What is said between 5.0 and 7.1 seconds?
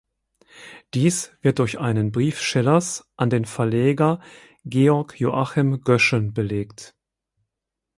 Joachim Göschen belegt.